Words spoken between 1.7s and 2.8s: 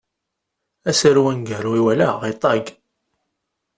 i walaɣ iṭag.